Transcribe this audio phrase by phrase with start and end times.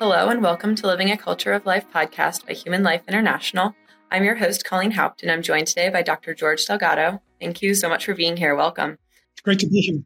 [0.00, 3.74] Hello, and welcome to Living a Culture of Life podcast by Human Life International.
[4.12, 6.34] I'm your host, Colleen Haupt, and I'm joined today by Dr.
[6.34, 7.20] George Delgado.
[7.40, 8.54] Thank you so much for being here.
[8.54, 8.98] Welcome.
[9.32, 10.00] It's great to be here.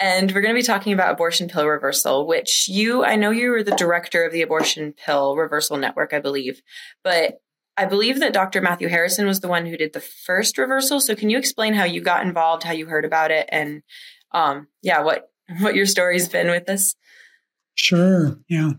[0.00, 3.50] And we're going to be talking about abortion pill reversal, which you, I know you
[3.50, 6.60] were the director of the Abortion Pill Reversal Network, I believe,
[7.04, 7.40] but
[7.76, 8.60] I believe that Dr.
[8.60, 10.98] Matthew Harrison was the one who did the first reversal.
[10.98, 13.84] So can you explain how you got involved, how you heard about it, and
[14.32, 16.96] um, yeah, what what your story's been with this?
[17.76, 18.38] Sure.
[18.48, 18.72] Yeah.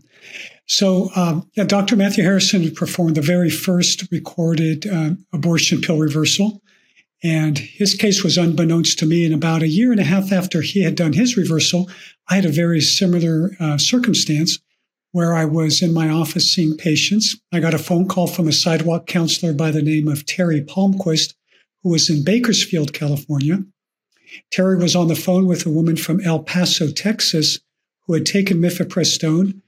[0.66, 1.96] So, um, Dr.
[1.96, 6.60] Matthew Harrison performed the very first recorded uh, abortion pill reversal.
[7.22, 9.24] And his case was unbeknownst to me.
[9.24, 11.88] And about a year and a half after he had done his reversal,
[12.28, 14.58] I had a very similar uh, circumstance
[15.12, 17.40] where I was in my office seeing patients.
[17.52, 21.34] I got a phone call from a sidewalk counselor by the name of Terry Palmquist,
[21.82, 23.64] who was in Bakersfield, California.
[24.52, 27.58] Terry was on the phone with a woman from El Paso, Texas,
[28.08, 29.60] who had taken mifepristone,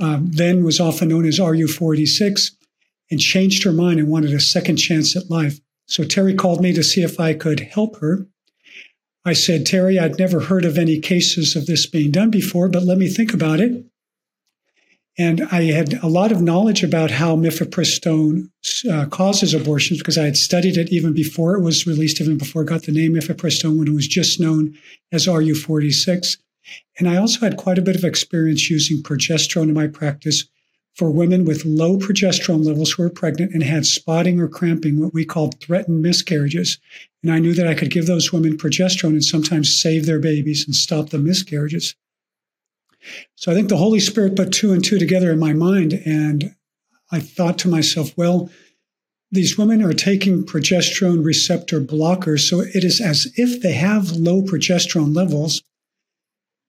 [0.00, 2.50] um, then was often known as RU486,
[3.10, 5.60] and changed her mind and wanted a second chance at life.
[5.86, 8.26] So Terry called me to see if I could help her.
[9.24, 12.82] I said, Terry, I'd never heard of any cases of this being done before, but
[12.82, 13.84] let me think about it.
[15.16, 18.50] And I had a lot of knowledge about how mifepristone
[18.90, 22.62] uh, causes abortions because I had studied it even before it was released, even before
[22.62, 24.74] it got the name mifepristone when it was just known
[25.12, 26.38] as RU486.
[26.98, 30.44] And I also had quite a bit of experience using progesterone in my practice
[30.94, 35.12] for women with low progesterone levels who were pregnant and had spotting or cramping, what
[35.12, 36.78] we called threatened miscarriages.
[37.22, 40.64] And I knew that I could give those women progesterone and sometimes save their babies
[40.64, 41.96] and stop the miscarriages.
[43.34, 45.94] So I think the Holy Spirit put two and two together in my mind.
[46.06, 46.54] And
[47.10, 48.50] I thought to myself, well,
[49.32, 52.48] these women are taking progesterone receptor blockers.
[52.48, 55.62] So it is as if they have low progesterone levels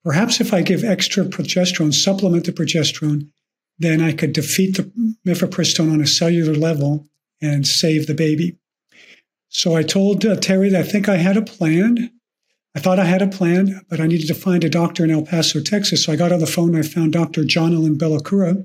[0.05, 3.27] Perhaps if I give extra progesterone, supplement the progesterone,
[3.79, 4.83] then I could defeat the
[5.27, 7.07] mifepristone on a cellular level
[7.41, 8.57] and save the baby.
[9.49, 12.11] So I told uh, Terry that I think I had a plan.
[12.75, 15.23] I thought I had a plan, but I needed to find a doctor in El
[15.23, 16.05] Paso, Texas.
[16.05, 17.44] So I got on the phone and I found Dr.
[17.44, 18.63] John Jonalyn Bellacura,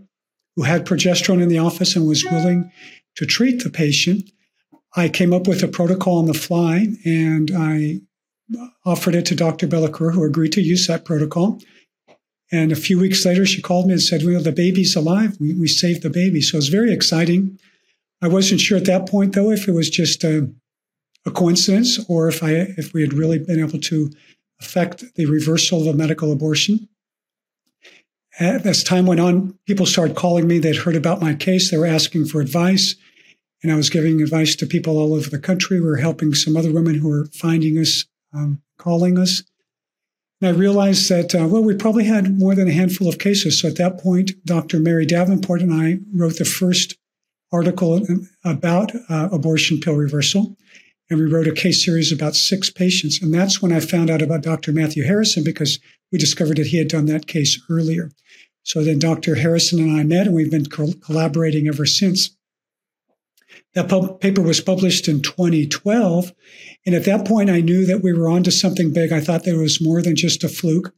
[0.56, 2.70] who had progesterone in the office and was willing
[3.16, 4.30] to treat the patient.
[4.94, 8.00] I came up with a protocol on the fly and I
[8.84, 9.66] offered it to Dr.
[9.66, 11.60] Bellacura, who agreed to use that protocol.
[12.52, 15.36] And a few weeks later, she called me and said, Well, the baby's alive.
[15.38, 16.40] We, we saved the baby.
[16.40, 17.58] So it was very exciting.
[18.22, 20.50] I wasn't sure at that point, though, if it was just a,
[21.24, 24.10] a coincidence or if I if we had really been able to
[24.60, 26.88] affect the reversal of a medical abortion.
[28.38, 30.58] As time went on, people started calling me.
[30.58, 31.70] They'd heard about my case.
[31.70, 32.94] They were asking for advice.
[33.62, 35.80] And I was giving advice to people all over the country.
[35.80, 38.04] We were helping some other women who were finding us
[38.34, 39.42] um, calling us.
[40.40, 43.60] And I realized that, uh, well, we probably had more than a handful of cases.
[43.60, 44.78] So at that point, Dr.
[44.78, 46.96] Mary Davenport and I wrote the first
[47.52, 48.00] article
[48.44, 50.56] about uh, abortion pill reversal.
[51.10, 53.20] And we wrote a case series about six patients.
[53.20, 54.72] And that's when I found out about Dr.
[54.72, 55.80] Matthew Harrison because
[56.12, 58.10] we discovered that he had done that case earlier.
[58.62, 59.34] So then Dr.
[59.34, 62.36] Harrison and I met, and we've been co- collaborating ever since.
[63.74, 66.32] That pub- paper was published in 2012.
[66.86, 69.12] And at that point, I knew that we were onto something big.
[69.12, 70.92] I thought there was more than just a fluke.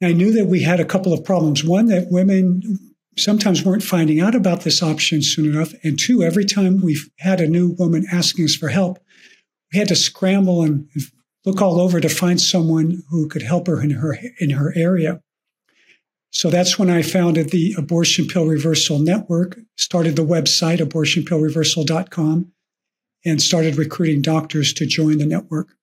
[0.00, 1.64] And I knew that we had a couple of problems.
[1.64, 2.78] One, that women
[3.16, 5.72] sometimes weren't finding out about this option soon enough.
[5.84, 8.98] And two, every time we had a new woman asking us for help,
[9.72, 10.88] we had to scramble and
[11.44, 15.20] look all over to find someone who could help her in her in her area.
[16.32, 22.52] So that's when I founded the Abortion Pill Reversal Network, started the website, abortionpillreversal.com,
[23.24, 25.76] and started recruiting doctors to join the network.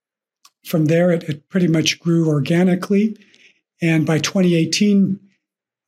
[0.66, 3.16] From there, it, it pretty much grew organically.
[3.80, 5.20] And by 2018,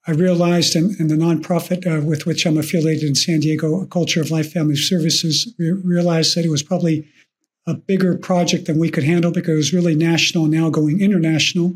[0.08, 4.22] I realized, and, and the nonprofit uh, with which I'm affiliated in San Diego, Culture
[4.22, 7.08] of Life Family Services, re- realized that it was probably
[7.68, 11.74] a bigger project than we could handle because it was really national, now going international.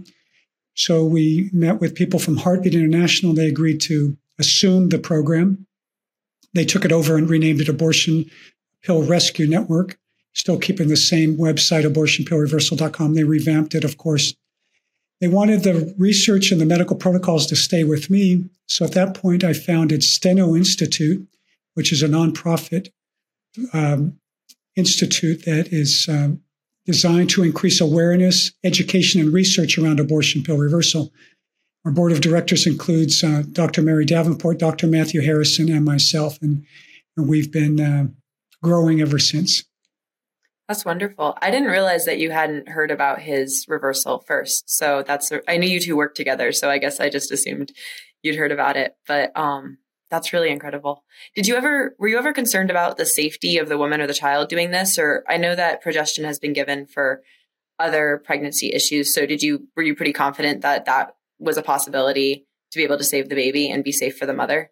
[0.75, 3.33] So we met with people from Heartbeat International.
[3.33, 5.65] They agreed to assume the program.
[6.53, 8.29] They took it over and renamed it Abortion
[8.83, 9.97] Pill Rescue Network,
[10.33, 13.13] still keeping the same website, abortionpillreversal.com.
[13.13, 14.35] They revamped it, of course.
[15.21, 18.45] They wanted the research and the medical protocols to stay with me.
[18.67, 21.25] So at that point, I founded Steno Institute,
[21.73, 22.89] which is a nonprofit
[23.73, 24.19] um,
[24.75, 26.41] institute that is um,
[26.85, 31.11] designed to increase awareness, education, and research around abortion pill reversal.
[31.83, 33.81] Our board of directors includes uh, Dr.
[33.81, 34.87] Mary Davenport, Dr.
[34.87, 36.65] Matthew Harrison, and myself, and,
[37.15, 38.07] and we've been uh,
[38.63, 39.63] growing ever since.
[40.67, 41.37] That's wonderful.
[41.41, 44.67] I didn't realize that you hadn't heard about his reversal first.
[44.67, 47.71] So that's I knew you two worked together, so I guess I just assumed
[48.23, 48.95] you'd heard about it.
[49.07, 49.77] But um
[50.11, 51.03] That's really incredible.
[51.35, 54.13] Did you ever were you ever concerned about the safety of the woman or the
[54.13, 57.21] child doing this or I know that progestin has been given for
[57.79, 59.13] other pregnancy issues.
[59.13, 62.97] So did you were you pretty confident that that was a possibility to be able
[62.97, 64.71] to save the baby and be safe for the mother?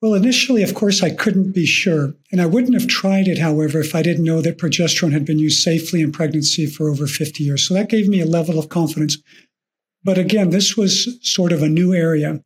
[0.00, 2.14] Well, initially, of course, I couldn't be sure.
[2.30, 5.40] And I wouldn't have tried it, however, if I didn't know that progesterone had been
[5.40, 7.66] used safely in pregnancy for over 50 years.
[7.66, 9.18] So that gave me a level of confidence.
[10.04, 12.40] But again, this was sort of a new area.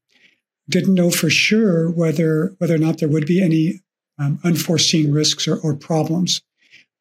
[0.69, 3.81] Didn't know for sure whether whether or not there would be any
[4.19, 6.43] um, unforeseen risks or, or, problems.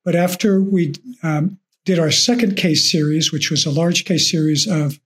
[0.03, 4.67] But after we um, did our second case series, which was a large case series
[4.67, 4.99] of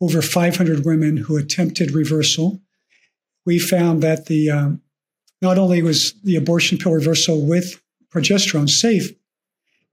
[0.00, 2.60] over 500 women who attempted reversal,
[3.44, 4.80] we found that the um,
[5.42, 9.12] not only was the abortion pill reversal with progesterone safe,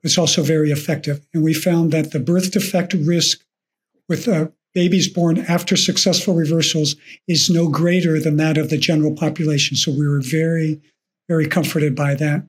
[0.03, 1.25] it's also very effective.
[1.33, 3.43] And we found that the birth defect risk
[4.07, 6.95] with uh, babies born after successful reversals
[7.27, 9.75] is no greater than that of the general population.
[9.75, 10.81] So we were very,
[11.27, 12.45] very comforted by that.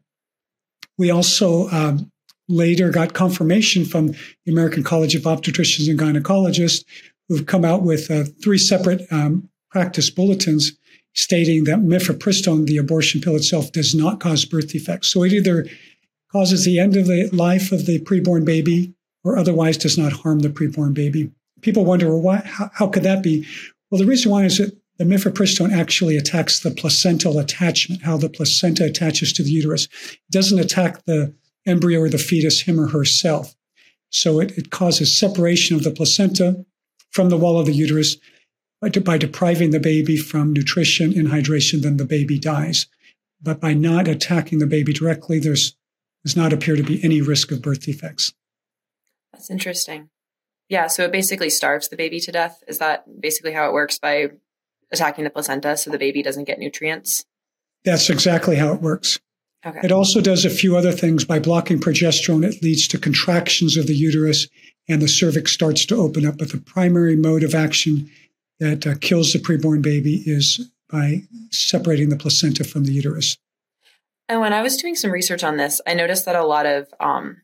[0.99, 2.11] We also um,
[2.49, 6.85] later got confirmation from the American College of Obstetricians and Gynecologists,
[7.29, 10.73] who've come out with uh, three separate um, practice bulletins
[11.15, 15.09] stating that mifepristone, the abortion pill itself, does not cause birth defects.
[15.09, 15.67] So it either
[16.31, 18.95] causes the end of the life of the preborn baby
[19.25, 21.31] or otherwise does not harm the preborn baby.
[21.63, 23.47] People wonder, well, why, how, how could that be?
[23.91, 28.29] Well, the reason why is that the mifepristone actually attacks the placental attachment, how the
[28.29, 29.85] placenta attaches to the uterus.
[29.85, 31.35] It doesn't attack the
[31.67, 33.55] embryo or the fetus, him or herself.
[34.11, 36.65] So it, it causes separation of the placenta
[37.11, 38.17] from the wall of the uterus,
[38.81, 42.87] by, by depriving the baby from nutrition and hydration, then the baby dies.
[43.43, 45.75] But by not attacking the baby directly, there's
[46.25, 48.33] does not appear to be any risk of birth defects.
[49.33, 50.09] That's interesting.
[50.69, 52.63] Yeah, so it basically starves the baby to death.
[52.67, 54.31] Is that basically how it works by
[54.93, 57.25] attacking the placenta so the baby doesn't get nutrients?
[57.85, 59.19] That's exactly how it works.
[59.65, 59.81] Okay.
[59.83, 61.25] It also does a few other things.
[61.25, 64.49] By blocking progesterone, it leads to contractions of the uterus
[64.89, 66.39] and the cervix starts to open up.
[66.39, 68.11] But the primary mode of action
[68.61, 73.37] that uh, kills the preborn baby is by separating the placenta from the uterus.
[74.29, 76.89] And when I was doing some research on this, I noticed that a lot of
[77.01, 77.39] um,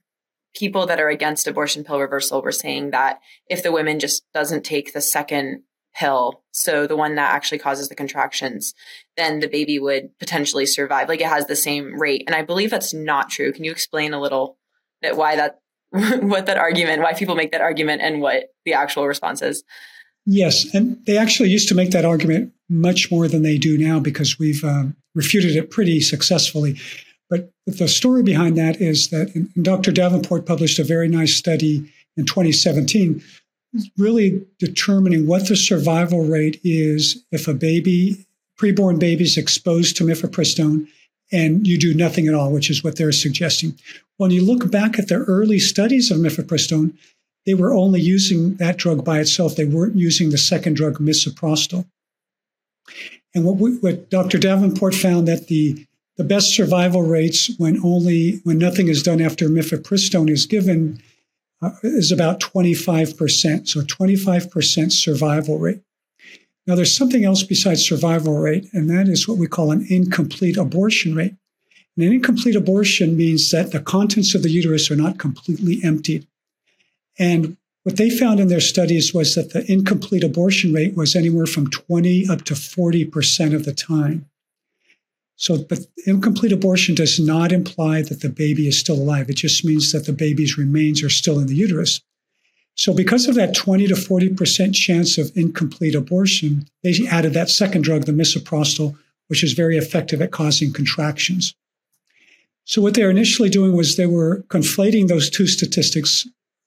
[0.55, 4.65] people that are against abortion pill reversal were saying that if the woman just doesn't
[4.65, 5.63] take the second
[5.95, 8.75] pill, so the one that actually causes the contractions,
[9.17, 11.09] then the baby would potentially survive.
[11.09, 12.25] Like it has the same rate.
[12.27, 13.53] And I believe that's not true.
[13.53, 14.59] Can you explain a little
[15.01, 15.61] bit why that,
[16.23, 19.65] what that argument, why people make that argument and what the actual response is?
[20.25, 23.99] Yes, and they actually used to make that argument much more than they do now
[23.99, 26.79] because we've um, refuted it pretty successfully.
[27.33, 29.91] But the story behind that is that and Dr.
[29.91, 33.23] Davenport published a very nice study in 2017,
[33.97, 38.27] really determining what the survival rate is if a baby,
[38.61, 40.87] preborn baby, is exposed to mifepristone
[41.33, 43.79] and you do nothing at all, which is what they're suggesting.
[44.19, 46.95] When you look back at the early studies of mifepristone,
[47.47, 49.57] they were only using that drug by itself.
[49.57, 51.87] They weren't using the second drug, misoprostol.
[53.35, 54.37] And what, we, what Dr.
[54.37, 55.87] Davenport found that the
[56.17, 61.01] the best survival rates when only when nothing is done after mifepristone is given
[61.63, 63.69] uh, is about 25%.
[63.69, 65.81] So 25% survival rate.
[66.67, 70.57] Now there's something else besides survival rate, and that is what we call an incomplete
[70.57, 71.35] abortion rate.
[71.97, 76.27] And an incomplete abortion means that the contents of the uterus are not completely emptied.
[77.19, 81.47] And what they found in their studies was that the incomplete abortion rate was anywhere
[81.47, 84.27] from 20 up to 40% of the time.
[85.43, 89.29] So, but incomplete abortion does not imply that the baby is still alive.
[89.29, 92.01] It just means that the baby's remains are still in the uterus.
[92.77, 97.83] So, because of that 20 to 40% chance of incomplete abortion, they added that second
[97.83, 98.97] drug, the misoprostol,
[99.27, 101.57] which is very effective at causing contractions.
[102.65, 106.25] So, what they were initially doing was they were conflating those two statistics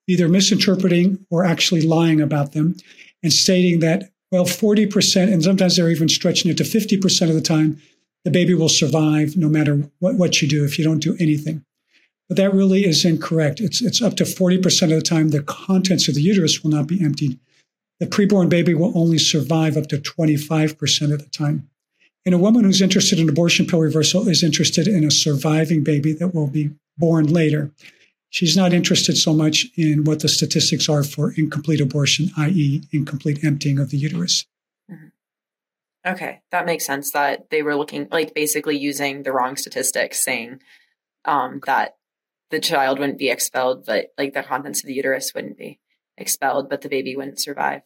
[0.10, 2.75] either misinterpreting or actually lying about them
[3.24, 7.41] and stating that, well, 40%, and sometimes they're even stretching it to 50% of the
[7.41, 7.82] time,
[8.25, 11.63] the baby will survive no matter what, what you do if you don't do anything.
[12.27, 13.62] But that really is incorrect.
[13.62, 16.88] It's, it's up to 40% of the time the contents of the uterus will not
[16.88, 17.39] be emptied.
[18.00, 21.70] The preborn baby will only survive up to 25% of the time.
[22.25, 26.12] And a woman who's interested in abortion pill reversal is interested in a surviving baby
[26.13, 27.72] that will be born later.
[28.32, 33.44] She's not interested so much in what the statistics are for incomplete abortion, i.e., incomplete
[33.44, 34.46] emptying of the uterus.
[36.06, 37.12] Okay, that makes sense.
[37.12, 40.62] That they were looking like basically using the wrong statistics, saying
[41.26, 41.96] um, that
[42.52, 45.80] the child wouldn't be expelled, but like the contents of the uterus wouldn't be
[46.18, 47.82] expelled, but the baby wouldn't survive.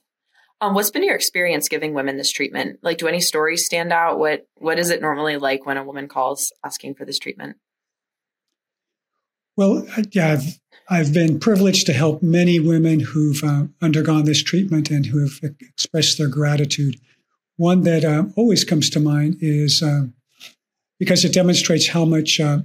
[0.61, 2.79] Um, what's been your experience giving women this treatment?
[2.81, 4.19] Like, do any stories stand out?
[4.19, 7.55] What What is it normally like when a woman calls asking for this treatment?
[9.55, 10.59] Well, yeah, I've
[10.89, 15.39] I've been privileged to help many women who've uh, undergone this treatment and who have
[15.61, 16.97] expressed their gratitude.
[17.59, 20.03] One that uh, always comes to mind is uh,
[20.97, 22.59] because it demonstrates how much uh,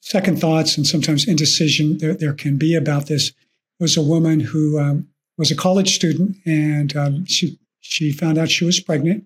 [0.00, 3.32] second thoughts and sometimes indecision there, there, can be about this.
[3.78, 8.50] Was a woman who um, was a college student and um, she she found out
[8.50, 9.24] she was pregnant.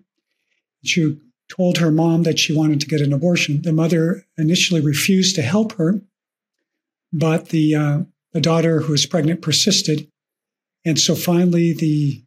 [0.83, 1.17] She
[1.49, 3.61] told her mom that she wanted to get an abortion.
[3.61, 6.01] The mother initially refused to help her,
[7.13, 7.99] but the uh,
[8.33, 10.09] the daughter who was pregnant persisted,
[10.83, 12.21] and so finally the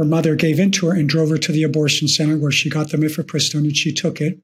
[0.00, 2.70] her mother gave in to her and drove her to the abortion center where she
[2.70, 4.40] got the mifepristone and she took it.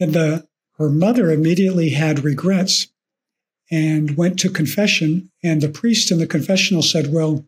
[0.00, 0.48] And the
[0.78, 2.86] her mother immediately had regrets
[3.70, 5.30] and went to confession.
[5.44, 7.44] And the priest in the confessional said, Well,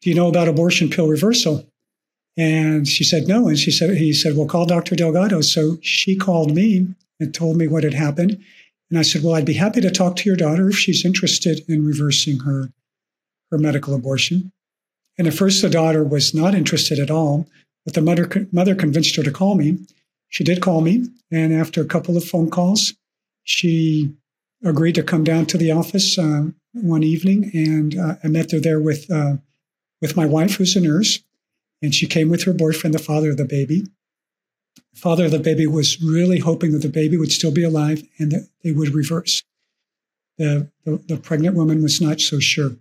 [0.00, 1.64] do you know about abortion pill reversal?
[2.36, 3.46] And she said, No.
[3.46, 4.96] And she said, he said, Well, call Dr.
[4.96, 5.42] Delgado.
[5.42, 6.88] So she called me
[7.20, 8.42] and told me what had happened.
[8.90, 11.60] And I said, Well, I'd be happy to talk to your daughter if she's interested
[11.68, 12.72] in reversing her,
[13.52, 14.50] her medical abortion.
[15.18, 17.46] And at first, the daughter was not interested at all,
[17.84, 19.78] but the mother, mother convinced her to call me.
[20.28, 22.94] She did call me, and after a couple of phone calls,
[23.44, 24.14] she
[24.64, 28.60] agreed to come down to the office uh, one evening, and uh, I met her
[28.60, 29.36] there with uh,
[30.02, 31.20] with my wife, who's a nurse,
[31.80, 33.84] and she came with her boyfriend, the father of the baby.
[34.92, 38.02] The father of the baby was really hoping that the baby would still be alive
[38.18, 39.42] and that they would reverse.
[40.38, 42.72] The, the, the pregnant woman was not so sure.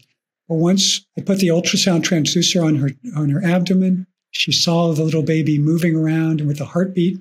[0.47, 5.03] But once I put the ultrasound transducer on her on her abdomen, she saw the
[5.03, 7.17] little baby moving around, and with a heartbeat,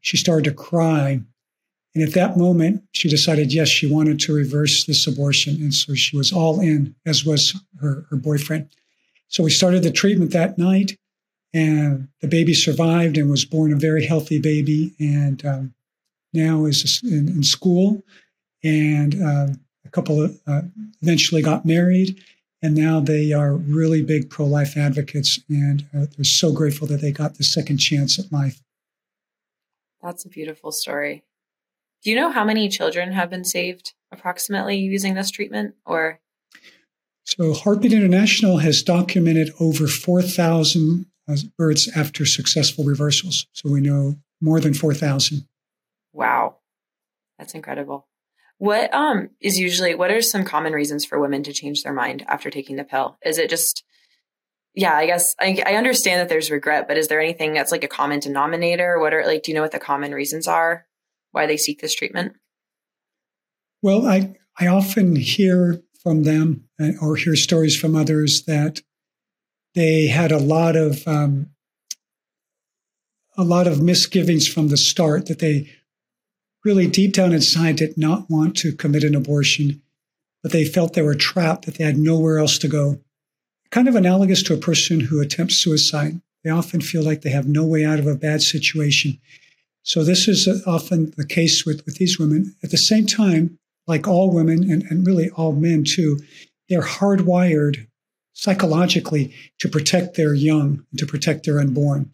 [0.00, 1.20] she started to cry.
[1.94, 5.54] And at that moment, she decided, yes, she wanted to reverse this abortion.
[5.62, 8.68] And so she was all in, as was her, her boyfriend.
[9.28, 10.98] So we started the treatment that night,
[11.54, 14.94] and the baby survived and was born a very healthy baby.
[15.00, 15.74] And um,
[16.34, 18.04] now is in, in school,
[18.62, 19.48] and uh,
[19.84, 20.62] a couple of uh,
[21.00, 22.22] eventually got married.
[22.62, 27.00] And now they are really big pro life advocates, and uh, they're so grateful that
[27.00, 28.62] they got the second chance at life.
[30.02, 31.24] That's a beautiful story.
[32.02, 36.20] Do you know how many children have been saved approximately using this treatment or?
[37.24, 43.46] So, Heartbeat International has documented over 4,000 uh, births after successful reversals.
[43.52, 45.46] So, we know more than 4,000.
[46.12, 46.56] Wow.
[47.38, 48.06] That's incredible.
[48.58, 52.24] What um is usually what are some common reasons for women to change their mind
[52.26, 53.18] after taking the pill?
[53.24, 53.84] Is it just
[54.74, 57.82] yeah, I guess I, I understand that there's regret, but is there anything that's like
[57.82, 59.00] a common denominator?
[59.00, 60.86] What are like, do you know what the common reasons are
[61.32, 62.34] why they seek this treatment?
[63.82, 68.80] Well, I, I often hear from them uh, or hear stories from others that
[69.74, 71.50] they had a lot of um,
[73.36, 75.70] a lot of misgivings from the start that they
[76.66, 79.80] really deep down inside did not want to commit an abortion,
[80.42, 82.98] but they felt they were trapped, that they had nowhere else to go
[83.70, 86.20] kind of analogous to a person who attempts suicide.
[86.44, 89.18] They often feel like they have no way out of a bad situation.
[89.82, 92.54] So this is uh, often the case with, with these women.
[92.62, 96.18] At the same time, like all women and, and really all men too,
[96.68, 97.86] they're hardwired
[98.32, 102.10] psychologically to protect their young, to protect their unborn.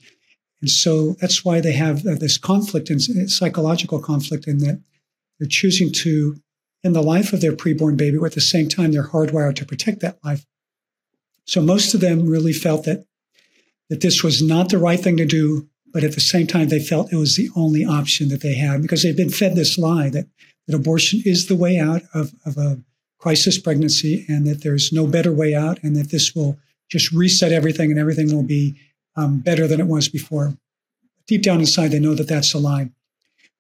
[0.62, 4.80] And so that's why they have uh, this conflict and psychological conflict in that
[5.38, 6.36] they're choosing to,
[6.84, 9.64] end the life of their preborn baby, but at the same time, they're hardwired to
[9.64, 10.44] protect that life.
[11.44, 13.04] So most of them really felt that
[13.90, 16.80] that this was not the right thing to do, but at the same time they
[16.80, 20.08] felt it was the only option that they had because they've been fed this lie
[20.08, 20.26] that,
[20.66, 22.80] that abortion is the way out of, of a
[23.18, 26.58] crisis pregnancy and that there's no better way out and that this will
[26.90, 28.74] just reset everything and everything will be
[29.16, 30.56] um, better than it was before.
[31.26, 32.90] Deep down inside, they know that that's a lie.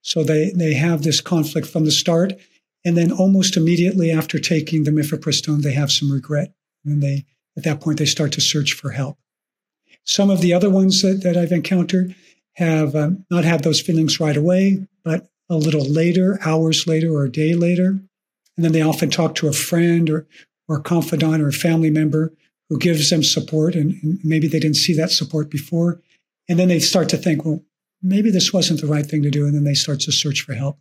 [0.00, 2.34] So they, they have this conflict from the start.
[2.84, 6.52] And then almost immediately after taking the mifepristone, they have some regret.
[6.84, 9.18] And they at that point, they start to search for help.
[10.04, 12.14] Some of the other ones that, that I've encountered
[12.54, 17.24] have um, not had those feelings right away, but a little later, hours later, or
[17.24, 18.00] a day later.
[18.56, 20.26] And then they often talk to a friend or,
[20.68, 22.32] or a confidant or a family member
[22.72, 23.74] who gives them support.
[23.74, 26.00] And, and maybe they didn't see that support before.
[26.48, 27.62] And then they start to think, well,
[28.00, 29.44] maybe this wasn't the right thing to do.
[29.44, 30.78] And then they start to search for help.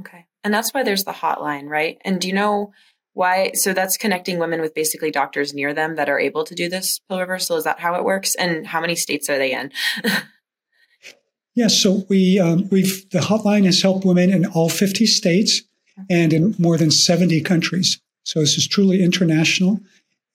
[0.00, 0.26] Okay.
[0.42, 1.98] And that's why there's the hotline, right?
[2.04, 2.72] And do you know
[3.12, 6.68] why so that's connecting women with basically doctors near them that are able to do
[6.68, 9.70] this pill reversal is that how it works and how many states are they in
[11.54, 15.62] yes so we um, we've the hotline has helped women in all 50 states
[16.10, 19.78] and in more than 70 countries so this is truly international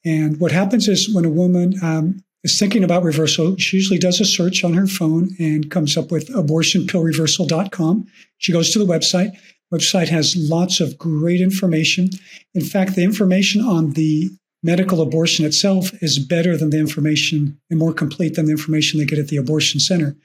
[0.06, 4.22] And what happens is when a woman um, is thinking about reversal, she usually does
[4.22, 8.08] a search on her phone and comes up with abortionpillreversal.com.
[8.38, 9.32] She goes to the website.
[9.74, 12.10] Website has lots of great information.
[12.54, 14.30] In fact, the information on the
[14.64, 19.06] medical abortion itself is better than the information and more complete than the information they
[19.06, 20.16] get at the abortion center.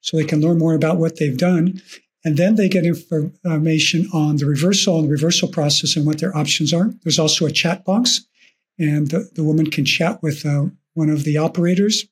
[0.00, 1.80] So they can learn more about what they've done.
[2.24, 6.36] And then they get information on the reversal and the reversal process and what their
[6.36, 6.92] options are.
[7.02, 8.26] There's also a chat box,
[8.78, 12.06] and the, the woman can chat with uh, one of the operators.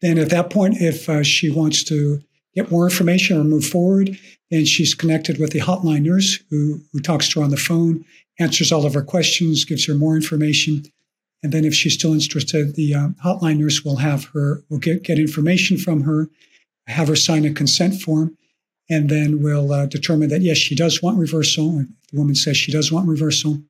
[0.00, 2.20] Then at that point, if uh, she wants to
[2.54, 4.18] get more information or move forward,
[4.50, 8.04] then she's connected with the hotline nurse who, who talks to her on the phone,
[8.38, 10.84] answers all of her questions, gives her more information.
[11.42, 15.04] And then if she's still interested, the uh, hotline nurse will have her, will get,
[15.04, 16.28] get information from her,
[16.86, 18.36] have her sign a consent form,
[18.88, 21.70] and then we'll uh, determine that yes, she does want reversal.
[22.12, 23.62] The woman says she does want reversal,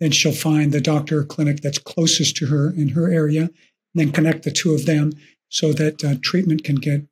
[0.00, 3.52] then she'll find the doctor or clinic that's closest to her in her area, and
[3.94, 5.12] then connect the two of them
[5.48, 7.02] so that uh, treatment can get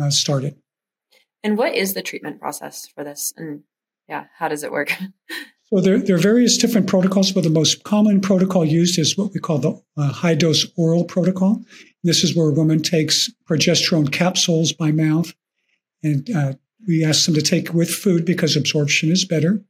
[0.00, 0.56] uh, started.
[1.42, 3.32] And what is the treatment process for this?
[3.36, 3.62] And
[4.08, 4.92] yeah, how does it work?
[5.64, 9.32] so there, there, are various different protocols, but the most common protocol used is what
[9.32, 11.62] we call the uh, high dose oral protocol.
[12.02, 15.32] This is where a woman takes progesterone capsules by mouth
[16.04, 16.52] and uh,
[16.86, 19.64] we ask them to take with food because absorption is better.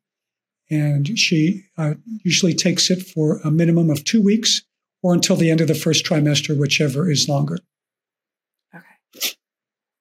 [0.70, 1.94] And she uh,
[2.24, 4.62] usually takes it for a minimum of two weeks
[5.02, 7.58] or until the end of the first trimester, whichever is longer.
[8.74, 9.34] Okay.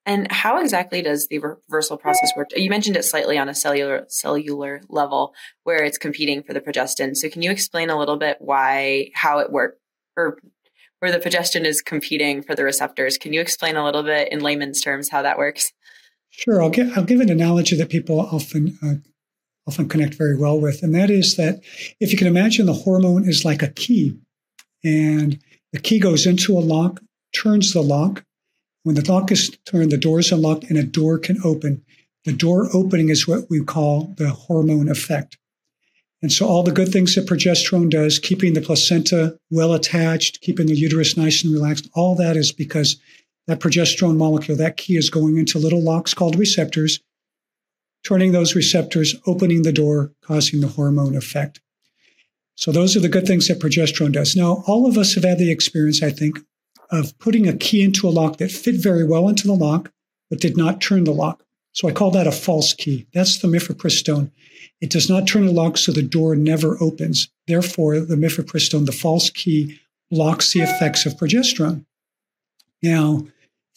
[0.06, 2.50] And how exactly does the reversal process work?
[2.56, 7.16] You mentioned it slightly on a cellular cellular level where it's competing for the progestin.
[7.16, 9.78] So can you explain a little bit why how it works
[10.16, 10.40] or
[11.00, 13.18] where the progestin is competing for the receptors?
[13.18, 15.74] Can you explain a little bit in layman's terms how that works?
[16.30, 18.96] Sure, I'll give I'll give an analogy that people often uh,
[19.68, 21.62] often connect very well with, and that is that
[22.00, 24.18] if you can imagine the hormone is like a key,
[24.84, 25.40] and
[25.72, 27.02] the key goes into a lock,
[27.34, 28.24] turns the lock.
[28.84, 31.84] When the lock is turned, the door is unlocked, and a door can open.
[32.26, 35.38] The door opening is what we call the hormone effect.
[36.22, 40.68] And so, all the good things that progesterone does, keeping the placenta well attached, keeping
[40.68, 42.98] the uterus nice and relaxed, all that is because
[43.48, 47.02] that progesterone molecule, that key is going into little locks called receptors,
[48.04, 51.62] turning those receptors, opening the door, causing the hormone effect.
[52.56, 54.36] So those are the good things that progesterone does.
[54.36, 56.40] Now, all of us have had the experience, I think,
[56.92, 59.92] of putting a key into a lock that fit very well into the lock,
[60.30, 61.44] but did not turn the lock.
[61.72, 63.08] So I call that a false key.
[63.14, 64.30] That's the mifepristone.
[64.80, 67.30] It does not turn the lock, so the door never opens.
[67.48, 69.80] Therefore, the mifepristone, the false key,
[70.12, 71.86] blocks the effects of progesterone.
[72.84, 73.26] Now,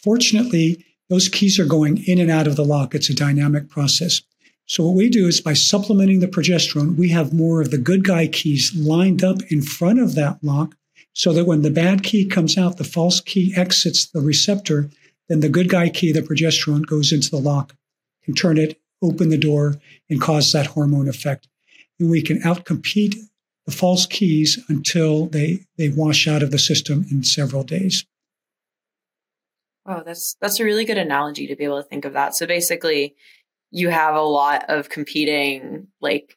[0.03, 2.95] fortunately, those keys are going in and out of the lock.
[2.95, 4.23] It's a dynamic process.
[4.67, 8.05] So, what we do is by supplementing the progesterone, we have more of the good
[8.05, 10.77] guy keys lined up in front of that lock
[11.13, 14.91] so that when the bad key comes out, the false key exits the receptor,
[15.29, 17.75] then the good guy key, the progesterone, goes into the lock,
[18.25, 19.77] can turn it, open the door,
[20.11, 21.49] and cause that hormone effect.
[22.01, 23.17] And we can outcompete
[23.67, 28.05] the false keys until they, they wash out of the system in several days.
[29.87, 32.35] Oh, that's that's a really good analogy to be able to think of that.
[32.35, 33.15] So basically,
[33.71, 36.37] you have a lot of competing like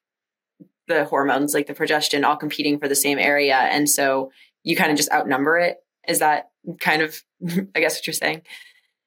[0.88, 4.32] the hormones, like the progestin, all competing for the same area, and so
[4.64, 5.78] you kind of just outnumber it.
[6.08, 7.24] Is that kind of,
[7.76, 8.42] I guess, what you're saying?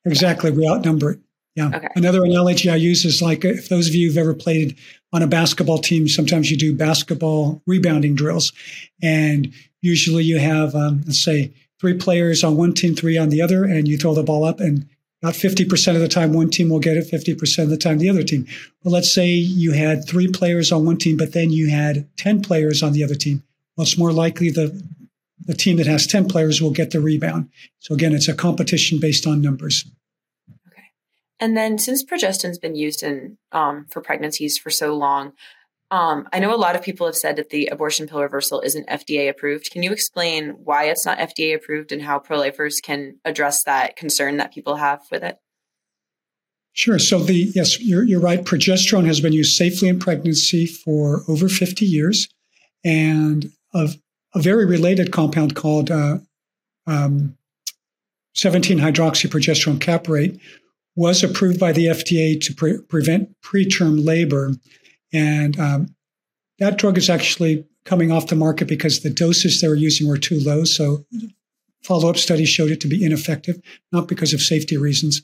[0.05, 1.20] Exactly, we outnumber it.
[1.55, 1.70] Yeah.
[1.74, 1.88] Okay.
[1.96, 4.78] Another analogy I use is like if those of you who've ever played
[5.12, 8.52] on a basketball team, sometimes you do basketball rebounding drills,
[9.02, 9.52] and
[9.83, 11.52] usually you have, um, let's say,
[11.83, 14.61] three players on one team, three on the other, and you throw the ball up
[14.61, 14.88] and
[15.21, 18.09] about 50% of the time one team will get it, 50% of the time the
[18.09, 18.47] other team.
[18.83, 22.40] Well, let's say you had three players on one team, but then you had 10
[22.40, 23.42] players on the other team.
[23.77, 24.81] Well, it's more likely the,
[25.45, 27.51] the team that has 10 players will get the rebound.
[27.81, 29.85] So again, it's a competition based on numbers.
[30.68, 30.83] Okay.
[31.40, 35.33] And then since progestin's been used in um, for pregnancies for so long,
[35.92, 38.88] um, I know a lot of people have said that the abortion pill reversal isn't
[38.88, 39.70] FDA approved.
[39.70, 43.94] Can you explain why it's not FDA approved and how pro lifers can address that
[43.94, 45.37] concern that people have with it?
[46.72, 46.98] Sure.
[46.98, 48.42] So the yes, you're, you're right.
[48.42, 52.26] Progesterone has been used safely in pregnancy for over 50 years,
[52.83, 53.90] and a,
[54.35, 56.16] a very related compound called uh,
[56.87, 57.37] um,
[58.33, 60.40] 17 hydroxyprogesterone caproate
[60.96, 64.52] was approved by the FDA to pre- prevent preterm labor
[65.12, 65.94] and um,
[66.59, 70.18] that drug is actually coming off the market because the doses they were using were
[70.18, 70.64] too low.
[70.64, 71.05] So
[71.83, 75.22] follow up studies showed it to be ineffective, not because of safety reasons.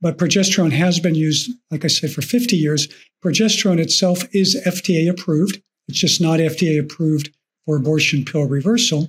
[0.00, 2.88] But progesterone has been used, like I said, for 50 years.
[3.24, 5.62] Progesterone itself is FDA approved.
[5.88, 7.30] It's just not FDA approved
[7.64, 9.08] for abortion pill reversal.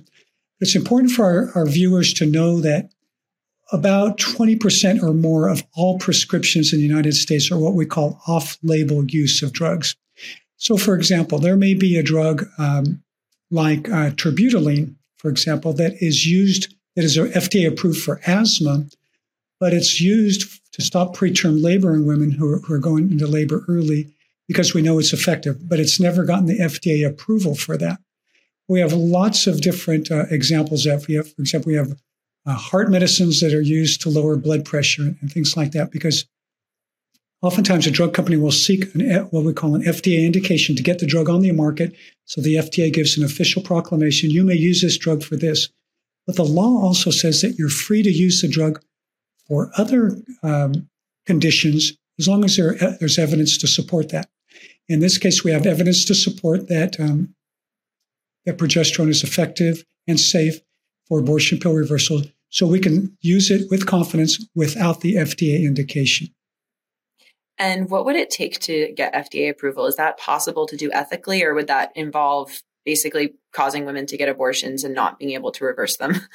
[0.60, 2.90] It's important for our, our viewers to know that
[3.72, 8.20] about 20% or more of all prescriptions in the United States are what we call
[8.26, 9.96] off label use of drugs.
[10.56, 13.02] So, for example, there may be a drug um,
[13.50, 18.86] like uh, terbutaline, for example, that is used, that is FDA approved for asthma,
[19.58, 23.26] but it's used to stop preterm labor in women who are, who are going into
[23.26, 24.12] labor early
[24.46, 27.98] because we know it's effective, but it's never gotten the FDA approval for that.
[28.68, 31.06] We have lots of different uh, examples of.
[31.08, 31.96] We have, for example, we have
[32.46, 36.26] uh, heart medicines that are used to lower blood pressure and things like that because
[37.42, 40.98] oftentimes a drug company will seek an, what we call an FDA indication to get
[40.98, 41.94] the drug on the market.
[42.24, 45.68] So the FDA gives an official proclamation you may use this drug for this.
[46.26, 48.82] But the law also says that you're free to use the drug
[49.46, 50.88] for other um,
[51.24, 54.28] conditions as long as there, uh, there's evidence to support that.
[54.88, 57.34] In this case, we have evidence to support that um,
[58.44, 60.60] that progesterone is effective and safe
[61.08, 62.22] for abortion pill reversal,
[62.56, 66.28] so we can use it with confidence without the FDA indication.
[67.58, 69.84] And what would it take to get FDA approval?
[69.84, 74.30] Is that possible to do ethically, or would that involve basically causing women to get
[74.30, 76.14] abortions and not being able to reverse them?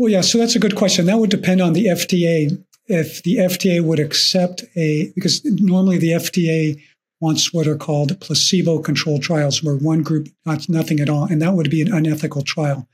[0.00, 1.06] Well, yeah, so that's a good question.
[1.06, 2.64] That would depend on the FDA.
[2.86, 6.80] If the FDA would accept a, because normally the FDA
[7.20, 11.42] wants what are called placebo controlled trials, where one group got nothing at all, and
[11.42, 12.86] that would be an unethical trial.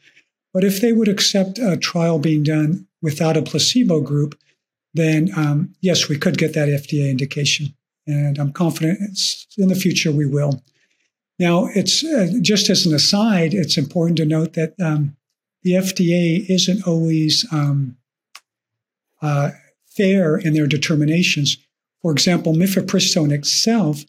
[0.55, 4.39] But if they would accept a trial being done without a placebo group,
[4.95, 7.75] then um, yes, we could get that FDA indication.
[8.07, 9.01] And I'm confident
[9.59, 10.63] in the future we will.
[11.41, 15.17] Now, it's uh, just as an aside, it's important to note that um,
[15.63, 17.97] the FDA isn't always um,
[19.21, 19.51] uh,
[19.87, 21.57] fair in their determinations.
[22.03, 24.05] For example, mifepristone itself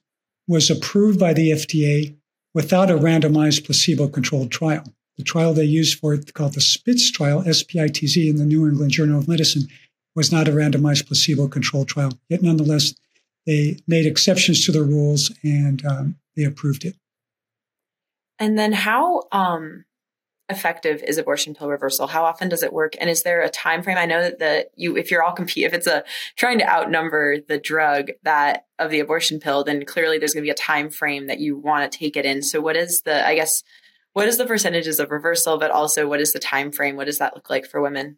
[0.48, 2.16] was approved by the FDA
[2.54, 4.86] without a randomized placebo controlled trial.
[5.18, 8.92] The trial they used for it, called the SPITZ trial, SPITZ, in the New England
[8.92, 9.68] Journal of Medicine,
[10.16, 12.12] was not a randomized placebo controlled trial.
[12.30, 12.94] Yet, nonetheless,
[13.46, 16.96] they made exceptions to the rules and um, they approved it.
[18.40, 19.86] And then, how um,
[20.50, 22.08] effective is abortion pill reversal?
[22.08, 22.94] How often does it work?
[23.00, 23.98] And is there a time frame?
[23.98, 26.04] I know that the you if you're all compete if it's a
[26.36, 30.48] trying to outnumber the drug that of the abortion pill, then clearly there's going to
[30.48, 32.44] be a time frame that you want to take it in.
[32.44, 33.64] So what is the I guess
[34.16, 36.96] what is the percentages of reversal, but also what is the time frame?
[36.96, 38.18] What does that look like for women?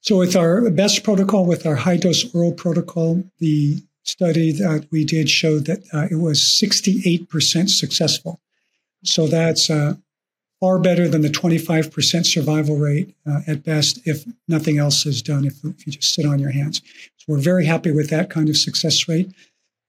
[0.00, 5.04] So with our best protocol, with our high dose oral protocol, the study that we
[5.04, 8.40] did showed that uh, it was 68% successful.
[9.04, 9.94] So that's uh,
[10.58, 15.44] far better than the 25% survival rate uh, at best if nothing else is done,
[15.44, 16.82] if, if, you just sit on your hands.
[17.18, 19.32] So we're very happy with that kind of success rate.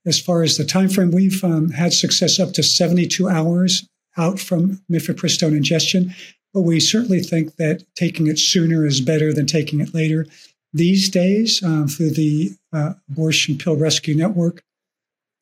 [0.06, 4.40] As far as the time frame, we've um, had success up to 72 hours out
[4.40, 6.14] from mifepristone ingestion,
[6.54, 10.26] but we certainly think that taking it sooner is better than taking it later.
[10.74, 14.64] These days, uh, through the uh, Abortion Pill Rescue Network,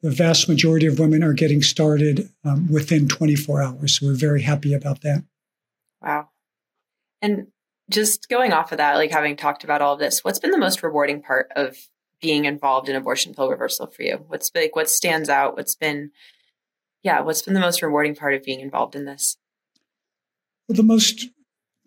[0.02, 4.00] the vast majority of women are getting started um, within 24 hours.
[4.00, 5.24] So we're very happy about that.
[6.02, 6.30] Wow.
[7.22, 7.48] And
[7.90, 10.58] just going off of that, like having talked about all of this, what's been the
[10.58, 11.78] most rewarding part of
[12.22, 14.24] being involved in abortion pill reversal for you?
[14.28, 15.56] What's like what stands out?
[15.56, 16.12] What's been
[17.04, 19.38] yeah, what's been the most rewarding part of being involved in this?
[20.68, 21.30] Well, the most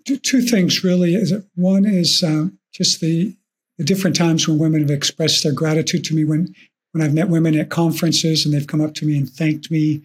[0.05, 3.37] two things really is one is uh, just the
[3.79, 6.55] the different times when women have expressed their gratitude to me when
[6.92, 10.03] when I've met women at conferences and they've come up to me and thanked me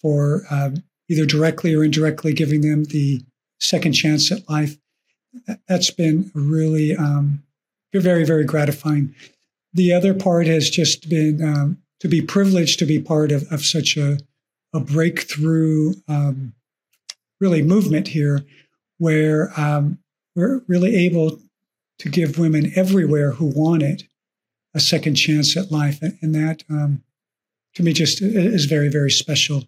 [0.00, 3.22] for um, either directly or indirectly giving them the
[3.58, 4.76] second chance at life.
[5.68, 7.42] That's been really um,
[7.94, 9.14] very, very gratifying.
[9.72, 13.64] The other part has just been um, to be privileged to be part of, of
[13.64, 14.18] such a,
[14.72, 16.52] a breakthrough, um,
[17.40, 18.44] really movement here,
[18.98, 19.98] where um,
[20.34, 21.38] we're really able
[21.98, 24.04] to give women everywhere who want it
[24.74, 26.02] a second chance at life.
[26.02, 27.02] And, that, um,
[27.74, 29.64] to me, just is very, very special.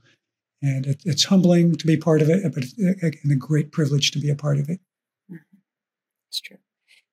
[0.60, 2.64] And it, it's humbling to be part of it, but
[3.02, 4.80] and a great privilege to be a part of it.
[5.30, 5.58] Mm-hmm.
[6.28, 6.58] It's true.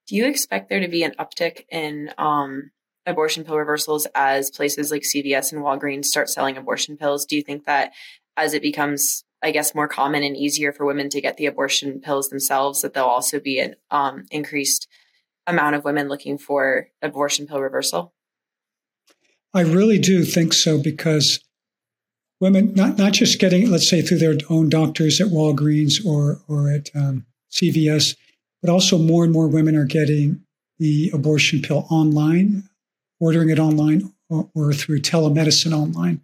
[0.08, 2.72] Do you expect there to be an uptick in um,
[3.06, 7.26] abortion pill reversals as places like CVS and Walgreens start selling abortion pills?
[7.26, 7.94] Do you think that
[8.38, 12.02] as it becomes, I guess, more common and easier for women to get the abortion
[12.02, 14.88] pills themselves, that there'll also be an um, increased
[15.48, 18.14] amount of women looking for abortion pill reversal?
[19.54, 21.40] I really do think so because
[22.42, 26.70] women, not, not just getting, let's say, through their own doctors at Walgreens or, or
[26.70, 28.16] at um, CVS,
[28.62, 30.42] but also more and more women are getting
[30.78, 32.64] the abortion pill online,
[33.20, 36.22] ordering it online or, or through telemedicine online.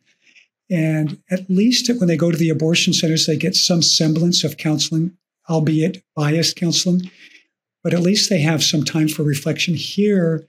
[0.70, 4.58] And at least when they go to the abortion centers, they get some semblance of
[4.58, 5.18] counseling,
[5.50, 7.12] albeit biased counseling,
[7.84, 9.74] but at least they have some time for reflection.
[9.74, 10.46] Here,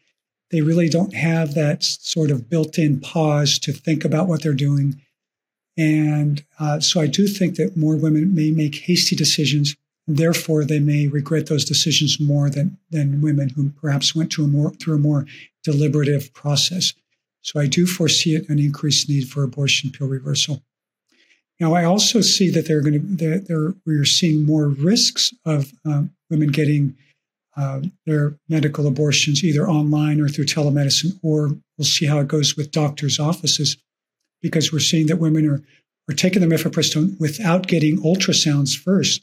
[0.50, 4.52] they really don't have that sort of built in pause to think about what they're
[4.52, 5.00] doing.
[5.76, 9.74] And uh, so I do think that more women may make hasty decisions.
[10.06, 14.44] And therefore, they may regret those decisions more than, than women who perhaps went to
[14.44, 15.26] a more, through a more
[15.62, 16.94] deliberative process.
[17.42, 20.62] So I do foresee an increased need for abortion pill reversal.
[21.60, 25.72] Now, I also see that they're going to that there we're seeing more risks of
[25.84, 26.96] um, women getting
[27.56, 32.56] uh, their medical abortions either online or through telemedicine, or we'll see how it goes
[32.56, 33.76] with doctors' offices,
[34.40, 35.62] because we're seeing that women are
[36.10, 39.22] are taking the mifepristone without getting ultrasounds first.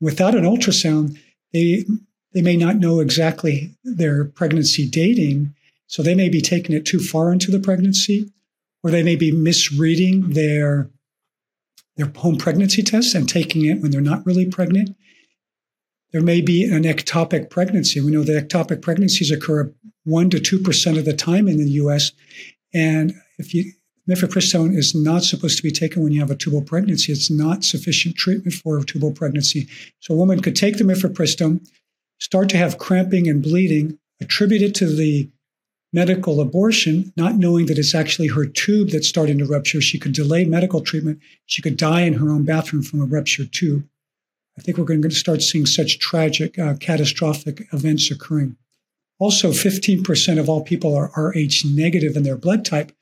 [0.00, 1.18] Without an ultrasound,
[1.54, 1.86] they
[2.32, 5.54] they may not know exactly their pregnancy dating,
[5.86, 8.30] so they may be taking it too far into the pregnancy,
[8.82, 10.90] or they may be misreading their
[11.96, 14.96] their home pregnancy test and taking it when they're not really pregnant.
[16.12, 18.00] There may be an ectopic pregnancy.
[18.00, 19.72] We know that ectopic pregnancies occur
[20.04, 22.12] one to two percent of the time in the U.S.
[22.72, 23.72] And if you
[24.08, 27.12] mifepristone is not supposed to be taken when you have a tubal pregnancy.
[27.12, 29.68] It's not sufficient treatment for a tubal pregnancy.
[30.00, 31.68] So a woman could take the mifepristone,
[32.18, 35.30] start to have cramping and bleeding, attribute it to the
[35.92, 39.80] medical abortion, not knowing that it's actually her tube that's starting to rupture.
[39.80, 41.20] She could delay medical treatment.
[41.46, 43.88] She could die in her own bathroom from a ruptured tube.
[44.58, 48.56] I think we're going to start seeing such tragic, uh, catastrophic events occurring.
[49.20, 52.92] Also, 15% of all people are Rh negative in their blood type.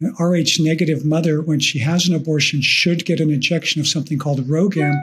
[0.00, 4.18] An Rh negative mother, when she has an abortion, should get an injection of something
[4.18, 4.94] called RhoGAM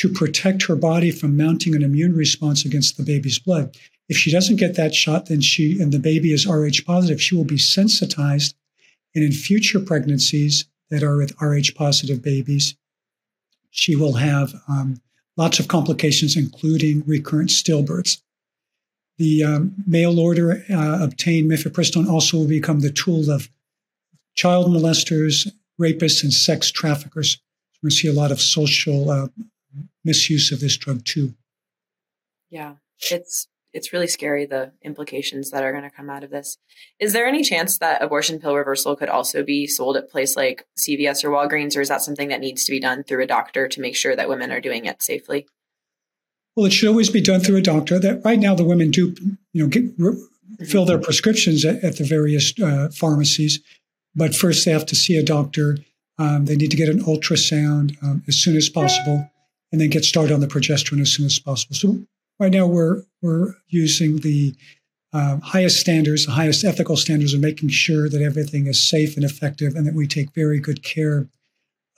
[0.00, 3.76] to protect her body from mounting an immune response against the baby's blood.
[4.08, 7.36] If she doesn't get that shot, then she and the baby is Rh positive, she
[7.36, 8.54] will be sensitized.
[9.14, 12.76] And in future pregnancies that are with Rh positive babies,
[13.70, 15.02] she will have um,
[15.36, 18.22] lots of complications, including recurrent stillbirths.
[19.18, 23.50] The um, mail order uh, obtained mifepristone also will become the tool of
[24.34, 25.46] child molesters,
[25.78, 27.38] rapists, and sex traffickers.
[27.82, 29.28] We're going to see a lot of social uh,
[30.04, 31.34] misuse of this drug too.
[32.50, 32.74] Yeah,
[33.10, 36.58] it's it's really scary the implications that are going to come out of this.
[36.98, 40.66] Is there any chance that abortion pill reversal could also be sold at place like
[40.78, 43.68] CVS or Walgreens, or is that something that needs to be done through a doctor
[43.68, 45.46] to make sure that women are doing it safely?
[46.56, 47.98] Well, it should always be done through a doctor.
[47.98, 49.14] That right now the women do,
[49.52, 50.64] you know, get, re- mm-hmm.
[50.64, 53.60] fill their prescriptions at, at the various uh, pharmacies,
[54.14, 55.78] but first they have to see a doctor.
[56.18, 59.30] Um, they need to get an ultrasound um, as soon as possible,
[59.72, 61.74] and then get started on the progesterone as soon as possible.
[61.74, 61.98] So
[62.38, 64.54] right now we're we're using the
[65.12, 69.24] uh, highest standards, the highest ethical standards of making sure that everything is safe and
[69.24, 71.28] effective, and that we take very good care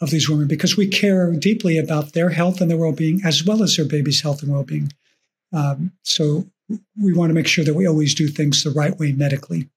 [0.00, 3.62] of these women because we care deeply about their health and their well-being as well
[3.62, 4.92] as their baby's health and well-being.
[5.52, 6.44] Um, so
[7.00, 9.68] we want to make sure that we always do things the right way medically.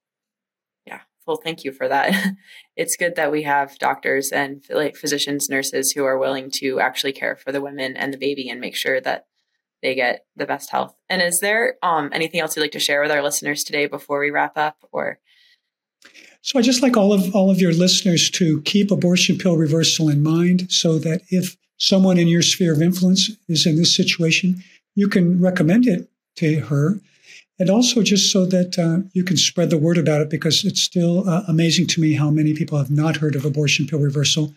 [1.25, 2.13] Well, thank you for that.
[2.77, 7.13] It's good that we have doctors and like physicians, nurses who are willing to actually
[7.13, 9.27] care for the women and the baby and make sure that
[9.81, 10.93] they get the best health.
[11.09, 14.19] And is there um, anything else you'd like to share with our listeners today before
[14.19, 15.19] we wrap up, or?
[16.41, 20.09] So I just like all of all of your listeners to keep abortion pill reversal
[20.09, 24.61] in mind, so that if someone in your sphere of influence is in this situation,
[24.95, 26.99] you can recommend it to her,
[27.59, 30.81] and also just so that uh, you can spread the word about it, because it's
[30.81, 34.53] still uh, amazing to me how many people have not heard of abortion pill reversal,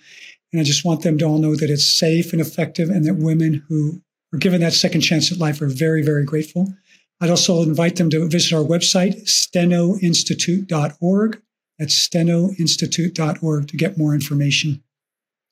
[0.52, 3.14] and I just want them to all know that it's safe and effective, and that
[3.14, 6.74] women who are given that second chance at life are very, very grateful.
[7.20, 11.42] I'd also invite them to visit our website, stenoinstitute.org
[11.78, 14.82] that's stenoinstitute.org to get more information.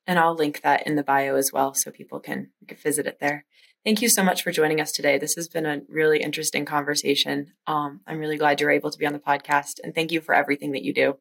[0.06, 3.18] And I'll link that in the bio as well so people can, can visit it
[3.20, 3.44] there.
[3.86, 5.16] Thank you so much for joining us today.
[5.16, 7.52] This has been a really interesting conversation.
[7.68, 10.34] Um, I'm really glad you're able to be on the podcast, and thank you for
[10.34, 11.18] everything that you do.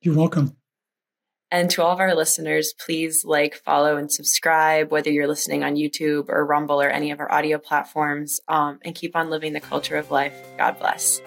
[0.00, 0.56] You're welcome.
[1.52, 5.76] And to all of our listeners, please like, follow, and subscribe, whether you're listening on
[5.76, 9.60] YouTube or Rumble or any of our audio platforms, um, and keep on living the
[9.60, 10.34] culture of life.
[10.56, 11.20] God bless.